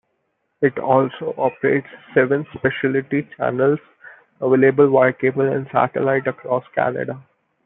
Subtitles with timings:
[0.63, 3.77] It also operates seven specialty channels,
[4.39, 7.21] available via cable and satellite across Canada.